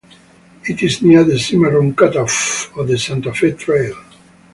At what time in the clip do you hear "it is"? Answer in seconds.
0.63-1.03